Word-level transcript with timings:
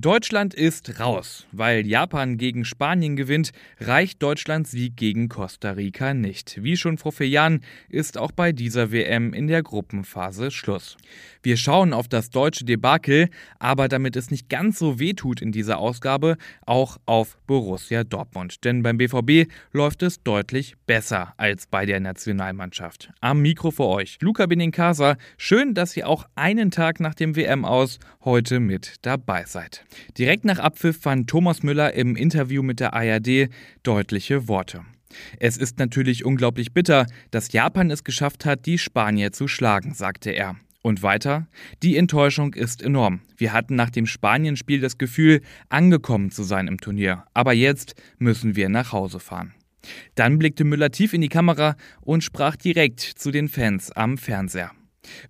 Deutschland 0.00 0.54
ist 0.54 1.00
raus. 1.00 1.48
Weil 1.50 1.84
Japan 1.84 2.36
gegen 2.36 2.64
Spanien 2.64 3.16
gewinnt, 3.16 3.50
reicht 3.80 4.22
Deutschlands 4.22 4.70
Sieg 4.70 4.96
gegen 4.96 5.28
Costa 5.28 5.72
Rica 5.72 6.14
nicht. 6.14 6.62
Wie 6.62 6.76
schon 6.76 6.98
vor 6.98 7.10
vier 7.10 7.28
Jahren 7.28 7.62
ist 7.88 8.16
auch 8.16 8.30
bei 8.30 8.52
dieser 8.52 8.92
WM 8.92 9.32
in 9.32 9.48
der 9.48 9.64
Gruppenphase 9.64 10.52
Schluss. 10.52 10.96
Wir 11.42 11.56
schauen 11.56 11.92
auf 11.92 12.06
das 12.06 12.30
deutsche 12.30 12.64
Debakel, 12.64 13.28
aber 13.58 13.88
damit 13.88 14.14
es 14.14 14.30
nicht 14.30 14.48
ganz 14.48 14.78
so 14.78 15.00
weh 15.00 15.14
tut 15.14 15.42
in 15.42 15.50
dieser 15.50 15.78
Ausgabe, 15.78 16.36
auch 16.64 16.98
auf 17.04 17.36
Borussia 17.48 18.04
Dortmund. 18.04 18.64
Denn 18.64 18.84
beim 18.84 18.98
BVB 18.98 19.50
läuft 19.72 20.04
es 20.04 20.22
deutlich 20.22 20.76
besser 20.86 21.34
als 21.38 21.66
bei 21.66 21.86
der 21.86 21.98
Nationalmannschaft. 21.98 23.10
Am 23.20 23.42
Mikro 23.42 23.72
für 23.72 23.86
euch, 23.86 24.18
Luca 24.20 24.46
Benincasa. 24.46 25.16
Schön, 25.38 25.74
dass 25.74 25.96
ihr 25.96 26.06
auch 26.06 26.28
einen 26.36 26.70
Tag 26.70 27.00
nach 27.00 27.14
dem 27.14 27.34
WM 27.34 27.64
aus 27.64 27.98
heute 28.24 28.60
mit 28.60 28.96
dabei 29.02 29.44
seid. 29.44 29.84
Direkt 30.16 30.44
nach 30.44 30.58
Abpfiff 30.58 31.00
fand 31.00 31.28
Thomas 31.28 31.62
Müller 31.62 31.94
im 31.94 32.16
Interview 32.16 32.62
mit 32.62 32.80
der 32.80 32.94
ARD 32.94 33.48
deutliche 33.82 34.48
Worte. 34.48 34.84
Es 35.38 35.56
ist 35.56 35.78
natürlich 35.78 36.24
unglaublich 36.24 36.72
bitter, 36.72 37.06
dass 37.30 37.52
Japan 37.52 37.90
es 37.90 38.04
geschafft 38.04 38.44
hat, 38.44 38.66
die 38.66 38.78
Spanier 38.78 39.32
zu 39.32 39.48
schlagen, 39.48 39.94
sagte 39.94 40.30
er. 40.30 40.56
Und 40.80 41.02
weiter, 41.02 41.48
die 41.82 41.96
Enttäuschung 41.96 42.54
ist 42.54 42.82
enorm. 42.82 43.20
Wir 43.36 43.52
hatten 43.52 43.74
nach 43.74 43.90
dem 43.90 44.06
Spanienspiel 44.06 44.80
das 44.80 44.96
Gefühl, 44.96 45.42
angekommen 45.68 46.30
zu 46.30 46.44
sein 46.44 46.68
im 46.68 46.78
Turnier. 46.78 47.24
Aber 47.34 47.52
jetzt 47.52 47.94
müssen 48.18 48.54
wir 48.54 48.68
nach 48.68 48.92
Hause 48.92 49.18
fahren. 49.18 49.54
Dann 50.14 50.38
blickte 50.38 50.64
Müller 50.64 50.90
tief 50.90 51.12
in 51.12 51.20
die 51.20 51.28
Kamera 51.28 51.76
und 52.00 52.22
sprach 52.22 52.56
direkt 52.56 53.00
zu 53.00 53.30
den 53.30 53.48
Fans 53.48 53.90
am 53.92 54.18
Fernseher. 54.18 54.70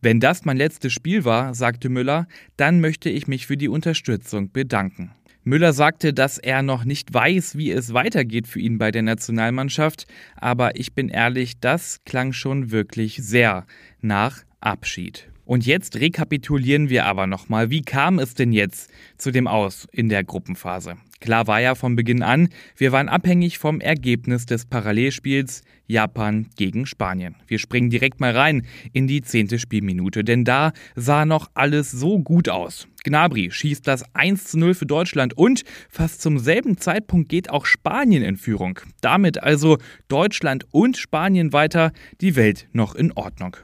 Wenn 0.00 0.20
das 0.20 0.44
mein 0.44 0.56
letztes 0.56 0.92
Spiel 0.92 1.24
war, 1.24 1.54
sagte 1.54 1.88
Müller, 1.88 2.26
dann 2.56 2.80
möchte 2.80 3.10
ich 3.10 3.26
mich 3.26 3.46
für 3.46 3.56
die 3.56 3.68
Unterstützung 3.68 4.52
bedanken. 4.52 5.12
Müller 5.44 5.72
sagte, 5.72 6.12
dass 6.12 6.36
er 6.36 6.62
noch 6.62 6.84
nicht 6.84 7.14
weiß, 7.14 7.56
wie 7.56 7.70
es 7.70 7.94
weitergeht 7.94 8.46
für 8.46 8.60
ihn 8.60 8.76
bei 8.76 8.90
der 8.90 9.02
Nationalmannschaft, 9.02 10.06
aber 10.36 10.76
ich 10.76 10.92
bin 10.92 11.08
ehrlich, 11.08 11.58
das 11.58 12.00
klang 12.04 12.32
schon 12.32 12.70
wirklich 12.70 13.16
sehr 13.16 13.66
nach 14.00 14.42
Abschied. 14.60 15.28
Und 15.46 15.64
jetzt 15.64 15.96
rekapitulieren 15.96 16.90
wir 16.90 17.06
aber 17.06 17.26
nochmal, 17.26 17.70
wie 17.70 17.80
kam 17.80 18.18
es 18.18 18.34
denn 18.34 18.52
jetzt 18.52 18.90
zu 19.16 19.30
dem 19.30 19.46
Aus 19.46 19.88
in 19.90 20.10
der 20.10 20.22
Gruppenphase? 20.22 20.96
Klar 21.20 21.46
war 21.46 21.60
ja 21.60 21.74
von 21.74 21.96
Beginn 21.96 22.22
an, 22.22 22.48
wir 22.76 22.92
waren 22.92 23.08
abhängig 23.08 23.58
vom 23.58 23.80
Ergebnis 23.80 24.46
des 24.46 24.66
Parallelspiels 24.66 25.62
Japan 25.88 26.46
gegen 26.56 26.86
Spanien. 26.86 27.34
Wir 27.46 27.58
springen 27.58 27.90
direkt 27.90 28.20
mal 28.20 28.36
rein 28.36 28.66
in 28.92 29.06
die 29.06 29.22
zehnte 29.22 29.58
Spielminute, 29.58 30.22
denn 30.22 30.44
da 30.44 30.72
sah 30.94 31.24
noch 31.24 31.50
alles 31.54 31.90
so 31.90 32.20
gut 32.20 32.48
aus. 32.48 32.86
Gnabry 33.04 33.50
schießt 33.50 33.86
das 33.86 34.04
1 34.14 34.44
zu 34.44 34.58
0 34.58 34.74
für 34.74 34.86
Deutschland 34.86 35.36
und 35.36 35.64
fast 35.88 36.20
zum 36.20 36.38
selben 36.38 36.76
Zeitpunkt 36.76 37.28
geht 37.28 37.48
auch 37.48 37.64
Spanien 37.64 38.22
in 38.22 38.36
Führung. 38.36 38.80
Damit 39.00 39.42
also 39.42 39.78
Deutschland 40.08 40.66
und 40.72 40.96
Spanien 40.96 41.52
weiter, 41.52 41.92
die 42.20 42.36
Welt 42.36 42.68
noch 42.72 42.94
in 42.94 43.12
Ordnung. 43.12 43.56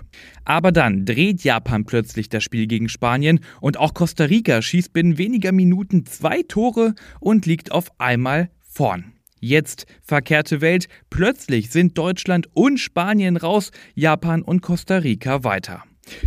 Aber 0.45 0.73
dann 0.73 1.05
dreht 1.05 1.43
Japan 1.43 1.85
plötzlich 1.85 2.29
das 2.29 2.45
Spiel 2.45 2.67
gegen 2.67 2.89
Spanien 2.89 3.41
und 3.61 3.77
auch 3.77 3.93
Costa 3.93 4.25
Rica 4.25 4.63
schießt 4.63 4.93
binnen 4.93 5.19
weniger 5.19 5.53
Minuten 5.53 6.07
zwei 6.07 6.43
Tore 6.43 6.95
und 7.21 7.44
liegt 7.47 7.73
auf 7.73 7.89
einmal 7.99 8.51
vorn. 8.61 9.13
Jetzt 9.41 9.87
verkehrte 10.03 10.61
Welt, 10.61 10.89
plötzlich 11.11 11.71
sind 11.71 11.99
Deutschland 11.99 12.49
und 12.55 12.79
Spanien 12.79 13.37
raus, 13.37 13.73
Japan 13.95 14.43
und 14.43 14.63
Costa 14.63 14.99
Rica 14.99 15.45
weiter. 15.45 15.85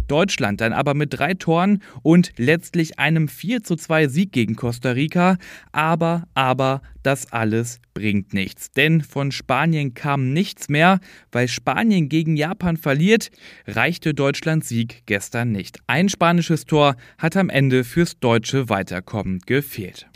Deutschland 0.08 0.62
dann 0.62 0.74
aber 0.74 0.94
mit 0.94 1.18
drei 1.18 1.34
Toren 1.34 1.82
und 2.02 2.32
letztlich 2.38 3.00
einem 3.00 3.28
4 3.28 3.64
zu 3.64 3.76
2 3.76 4.08
Sieg 4.08 4.32
gegen 4.32 4.56
Costa 4.56 4.92
Rica. 4.92 5.38
Aber, 5.72 6.28
aber, 6.34 6.82
das 7.04 7.32
alles 7.32 7.80
bringt 7.94 8.34
nichts. 8.34 8.72
Denn 8.72 9.02
von 9.02 9.32
Spanien 9.32 9.94
kam 9.94 10.34
nichts 10.34 10.70
mehr. 10.70 11.00
Weil 11.32 11.48
Spanien 11.48 12.10
gegen 12.10 12.36
Japan 12.36 12.78
verliert, 12.78 13.32
reichte 13.66 14.14
Deutschlands 14.14 14.70
Sieg 14.70 15.04
gestern 15.06 15.52
nicht. 15.52 15.80
Ein 15.88 16.10
spanisches 16.10 16.66
Tor 16.66 16.96
hat 17.18 17.38
am 17.38 17.50
Ende 17.50 17.84
fürs 17.84 18.20
deutsche 18.20 18.70
Weiterkommen 18.70 19.40
gefehlt. 19.46 20.08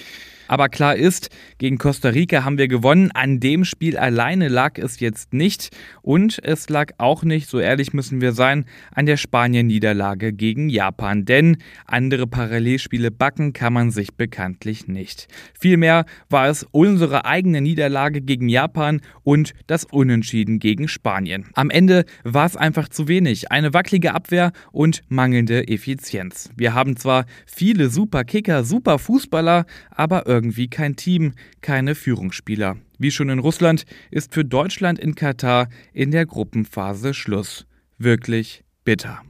Aber 0.52 0.68
klar 0.68 0.98
ist, 0.98 1.30
gegen 1.60 1.78
Costa 1.78 2.10
Rica 2.10 2.44
haben 2.44 2.58
wir 2.58 2.68
gewonnen. 2.68 3.10
An 3.14 3.40
dem 3.40 3.64
Spiel 3.64 3.96
alleine 3.96 4.50
lag 4.50 4.78
es 4.78 5.00
jetzt 5.00 5.34
nicht. 5.34 5.70
Und 6.02 6.44
es 6.44 6.68
lag 6.68 6.92
auch 6.98 7.24
nicht, 7.24 7.50
so 7.50 7.58
ehrlich 7.58 7.94
müssen 7.94 8.20
wir 8.20 8.34
sein, 8.34 8.66
an 8.94 9.06
der 9.06 9.16
Spanien-Niederlage 9.16 10.34
gegen 10.34 10.68
Japan. 10.68 11.24
Denn 11.24 11.56
andere 11.86 12.28
Parallelspiele 12.28 13.12
backen 13.12 13.54
kann 13.54 13.72
man 13.72 13.92
sich 13.92 14.16
bekanntlich 14.16 14.90
nicht. 14.90 15.30
Vielmehr 15.58 16.04
war 16.30 16.50
es 16.50 16.68
unsere 16.72 17.24
eigene 17.24 17.62
Niederlage 17.62 18.20
gegen 18.20 18.50
Japan 18.50 19.00
und 19.24 19.54
das 19.68 19.86
Unentschieden 19.86 20.60
gegen 20.60 20.90
Spanien. 20.90 21.46
Am 21.54 21.70
Ende 21.70 22.04
war 22.26 22.46
es 22.46 22.58
einfach 22.58 22.90
zu 22.90 23.08
wenig. 23.08 23.54
Eine 23.54 23.74
wackelige 23.74 24.14
Abwehr 24.14 24.52
und 24.74 25.02
mangelnde 25.08 25.70
Effizienz. 25.70 26.50
Wir 26.58 26.74
haben 26.74 26.98
zwar 26.98 27.24
viele 27.46 27.90
super 27.90 28.26
Kicker, 28.26 28.66
super 28.66 29.00
Fußballer, 29.00 29.66
aber 29.92 30.28
irgendwie 30.28 30.41
irgendwie 30.42 30.68
kein 30.68 30.96
Team, 30.96 31.34
keine 31.62 31.94
Führungsspieler. 31.94 32.78
Wie 32.98 33.12
schon 33.12 33.30
in 33.30 33.38
Russland 33.38 33.86
ist 34.10 34.34
für 34.34 34.44
Deutschland 34.44 34.98
in 34.98 35.14
Katar 35.14 35.70
in 35.94 36.10
der 36.10 36.26
Gruppenphase 36.26 37.14
Schluss. 37.14 37.68
Wirklich 38.00 38.64
bitter. 38.84 39.22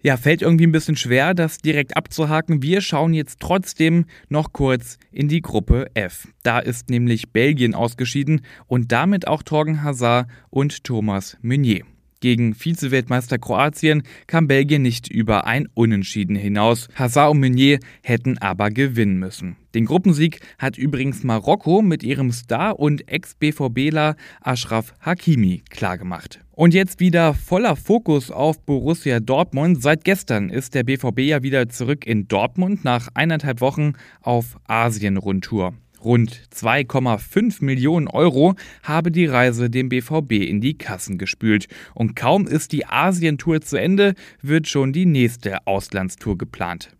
Ja, 0.00 0.16
fällt 0.16 0.42
irgendwie 0.42 0.68
ein 0.68 0.72
bisschen 0.72 0.94
schwer, 0.94 1.34
das 1.34 1.58
direkt 1.58 1.96
abzuhaken. 1.96 2.62
Wir 2.62 2.80
schauen 2.80 3.14
jetzt 3.14 3.40
trotzdem 3.40 4.04
noch 4.28 4.52
kurz 4.52 4.96
in 5.10 5.26
die 5.26 5.42
Gruppe 5.42 5.90
F. 5.94 6.28
Da 6.44 6.60
ist 6.60 6.88
nämlich 6.88 7.30
Belgien 7.32 7.74
ausgeschieden 7.74 8.42
und 8.68 8.92
damit 8.92 9.26
auch 9.26 9.42
Torgen 9.42 9.82
Hazard 9.82 10.28
und 10.50 10.84
Thomas 10.84 11.36
Meunier. 11.42 11.84
Gegen 12.20 12.54
Vize-Weltmeister 12.54 13.38
Kroatien 13.38 14.02
kam 14.26 14.48
Belgien 14.48 14.82
nicht 14.82 15.08
über 15.08 15.46
ein 15.46 15.68
Unentschieden 15.74 16.34
hinaus. 16.34 16.88
Hazard 16.96 17.30
und 17.30 17.40
Meunier 17.40 17.78
hätten 18.02 18.38
aber 18.38 18.70
gewinnen 18.70 19.18
müssen. 19.18 19.56
Den 19.74 19.84
Gruppensieg 19.84 20.40
hat 20.58 20.76
übrigens 20.76 21.22
Marokko 21.22 21.82
mit 21.82 22.02
ihrem 22.02 22.32
Star 22.32 22.78
und 22.80 23.08
Ex-BVBler 23.08 24.16
Ashraf 24.40 24.94
Hakimi 25.00 25.62
klargemacht. 25.70 26.40
Und 26.50 26.74
jetzt 26.74 26.98
wieder 26.98 27.34
voller 27.34 27.76
Fokus 27.76 28.32
auf 28.32 28.60
Borussia 28.64 29.20
Dortmund. 29.20 29.80
Seit 29.80 30.04
gestern 30.04 30.50
ist 30.50 30.74
der 30.74 30.82
BVB 30.82 31.20
ja 31.20 31.44
wieder 31.44 31.68
zurück 31.68 32.04
in 32.04 32.26
Dortmund 32.26 32.84
nach 32.84 33.08
eineinhalb 33.14 33.60
Wochen 33.60 33.92
auf 34.22 34.56
Asien-Rundtour. 34.66 35.74
Rund 36.04 36.40
2,5 36.54 37.64
Millionen 37.64 38.08
Euro 38.08 38.54
habe 38.82 39.10
die 39.10 39.26
Reise 39.26 39.70
dem 39.70 39.88
BVB 39.88 40.32
in 40.32 40.60
die 40.60 40.78
Kassen 40.78 41.18
gespült. 41.18 41.66
Und 41.94 42.14
kaum 42.14 42.46
ist 42.46 42.72
die 42.72 42.86
Asientour 42.86 43.60
zu 43.60 43.76
Ende, 43.76 44.14
wird 44.40 44.68
schon 44.68 44.92
die 44.92 45.06
nächste 45.06 45.66
Auslandstour 45.66 46.38
geplant. 46.38 46.90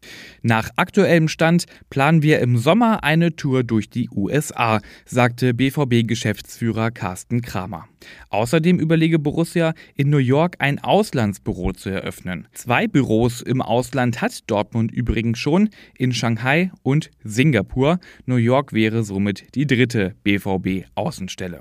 Nach 0.42 0.70
aktuellem 0.76 1.28
Stand 1.28 1.66
planen 1.90 2.22
wir 2.22 2.40
im 2.40 2.56
Sommer 2.56 3.04
eine 3.04 3.36
Tour 3.36 3.62
durch 3.64 3.90
die 3.90 4.08
USA, 4.10 4.80
sagte 5.04 5.54
BVB-Geschäftsführer 5.54 6.90
Carsten 6.90 7.42
Kramer. 7.42 7.88
Außerdem 8.30 8.78
überlege 8.78 9.18
Borussia, 9.18 9.74
in 9.96 10.10
New 10.10 10.18
York 10.18 10.56
ein 10.58 10.78
Auslandsbüro 10.78 11.72
zu 11.72 11.90
eröffnen. 11.90 12.46
Zwei 12.52 12.86
Büros 12.86 13.42
im 13.42 13.60
Ausland 13.60 14.20
hat 14.20 14.48
Dortmund 14.50 14.92
übrigens 14.92 15.38
schon, 15.38 15.70
in 15.96 16.12
Shanghai 16.12 16.70
und 16.82 17.10
Singapur. 17.24 17.98
New 18.26 18.36
York 18.36 18.72
wäre 18.72 18.87
wäre 18.88 19.04
somit 19.04 19.54
die 19.54 19.66
dritte 19.66 20.14
BVB-Außenstelle. 20.24 21.60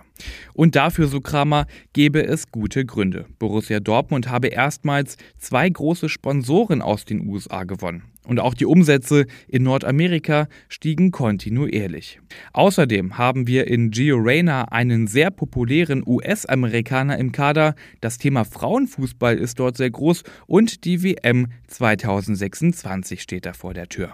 Und 0.53 0.77
dafür, 0.77 1.07
so 1.07 1.19
Kramer, 1.19 1.65
gäbe 1.91 2.25
es 2.25 2.51
gute 2.51 2.85
Gründe. 2.85 3.25
Borussia 3.37 3.81
Dortmund 3.81 4.29
habe 4.29 4.47
erstmals 4.47 5.17
zwei 5.37 5.69
große 5.69 6.07
Sponsoren 6.07 6.81
aus 6.81 7.03
den 7.03 7.27
USA 7.27 7.65
gewonnen. 7.65 8.03
Und 8.23 8.39
auch 8.39 8.53
die 8.53 8.65
Umsätze 8.65 9.25
in 9.49 9.63
Nordamerika 9.63 10.47
stiegen 10.69 11.11
kontinuierlich. 11.11 12.21
Außerdem 12.53 13.17
haben 13.17 13.45
wir 13.45 13.67
in 13.67 13.91
Gio 13.91 14.17
Reyna 14.17 14.63
einen 14.71 15.07
sehr 15.07 15.29
populären 15.29 16.03
US-Amerikaner 16.05 17.17
im 17.17 17.33
Kader. 17.33 17.75
Das 17.99 18.19
Thema 18.19 18.45
Frauenfußball 18.45 19.37
ist 19.37 19.59
dort 19.59 19.75
sehr 19.75 19.91
groß 19.91 20.23
und 20.45 20.85
die 20.85 21.03
WM 21.03 21.47
2026 21.67 23.21
steht 23.21 23.45
da 23.45 23.51
vor 23.51 23.73
der 23.73 23.89
Tür. 23.89 24.13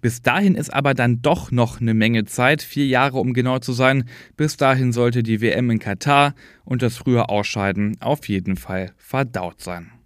Bis 0.00 0.22
dahin 0.22 0.54
ist 0.54 0.72
aber 0.72 0.94
dann 0.94 1.22
doch 1.22 1.50
noch 1.50 1.80
eine 1.80 1.94
Menge 1.94 2.24
Zeit, 2.24 2.62
vier 2.62 2.86
Jahre 2.86 3.18
um 3.18 3.32
genau 3.32 3.58
zu 3.58 3.72
sein. 3.72 4.04
Bis 4.36 4.56
dahin 4.56 4.92
sollte 4.92 5.22
die 5.22 5.40
WM 5.40 5.70
in 5.70 5.78
Katar 5.78 6.34
und 6.64 6.82
das 6.82 6.96
frühe 6.96 7.28
Ausscheiden 7.28 7.96
auf 8.00 8.28
jeden 8.28 8.56
Fall 8.56 8.92
verdaut 8.96 9.60
sein. 9.60 9.97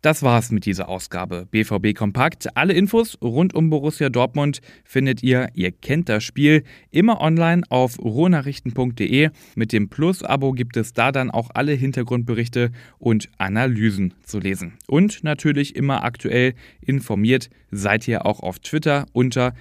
Das 0.00 0.22
war's 0.22 0.50
mit 0.50 0.66
dieser 0.66 0.88
Ausgabe 0.88 1.46
BVB 1.50 1.94
Kompakt. 1.94 2.56
Alle 2.56 2.72
Infos 2.72 3.18
rund 3.22 3.54
um 3.54 3.70
Borussia 3.70 4.08
Dortmund 4.08 4.60
findet 4.84 5.22
ihr, 5.22 5.48
ihr 5.54 5.72
kennt 5.72 6.08
das 6.08 6.24
Spiel, 6.24 6.64
immer 6.90 7.20
online 7.20 7.62
auf 7.68 7.98
rohnachrichten.de. 7.98 9.30
Mit 9.54 9.72
dem 9.72 9.88
Plus-Abo 9.88 10.52
gibt 10.52 10.76
es 10.76 10.92
da 10.92 11.12
dann 11.12 11.30
auch 11.30 11.50
alle 11.54 11.72
Hintergrundberichte 11.72 12.70
und 12.98 13.28
Analysen 13.38 14.14
zu 14.24 14.38
lesen. 14.38 14.74
Und 14.86 15.24
natürlich 15.24 15.76
immer 15.76 16.04
aktuell 16.04 16.54
informiert 16.80 17.50
seid 17.70 18.06
ihr 18.08 18.26
auch 18.26 18.40
auf 18.40 18.58
Twitter 18.58 19.06
unter 19.12 19.54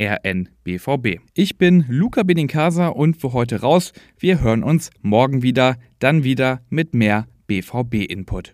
rnbvb. 0.00 1.20
Ich 1.34 1.58
bin 1.58 1.84
Luca 1.88 2.22
Benincasa 2.22 2.88
und 2.88 3.20
für 3.20 3.32
heute 3.32 3.60
raus. 3.60 3.92
Wir 4.18 4.40
hören 4.40 4.62
uns 4.62 4.90
morgen 5.02 5.42
wieder, 5.42 5.76
dann 5.98 6.24
wieder 6.24 6.62
mit 6.70 6.94
mehr 6.94 7.26
BVB-Input. 7.46 8.48